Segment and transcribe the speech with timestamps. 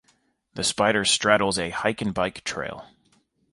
[0.55, 2.87] The spider straddles a hike and bike trail.